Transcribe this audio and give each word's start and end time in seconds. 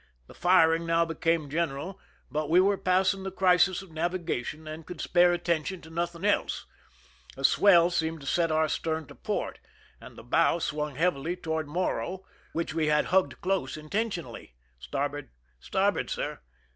The 0.25 0.33
firing 0.33 0.87
now 0.87 1.05
became 1.05 1.47
gen 1.47 1.69
eral, 1.69 1.99
but 2.31 2.49
we 2.49 2.59
were 2.59 2.75
passing 2.75 3.21
the 3.21 3.29
crisis 3.29 3.83
of 3.83 3.91
navigation 3.91 4.67
and 4.67 4.83
could 4.83 4.99
spare 4.99 5.31
attention 5.31 5.79
to 5.81 5.91
nothing 5.91 6.25
else. 6.25 6.65
A 7.37 7.43
swell 7.43 7.91
seemed 7.91 8.21
to 8.21 8.25
set 8.25 8.51
our 8.51 8.67
stern 8.67 9.05
to 9.09 9.13
port, 9.13 9.59
and 9.99 10.15
the 10.15 10.23
bow 10.23 10.57
swung 10.57 10.95
heavily 10.95 11.35
toward 11.35 11.67
Morro, 11.67 12.25
which 12.51 12.73
we 12.73 12.87
had 12.87 13.05
hugged 13.13 13.41
close 13.41 13.77
intentionally." 13.77 14.55
Starboard!"" 14.79 15.29
Starboard, 15.59 16.09
sir." 16.09 16.39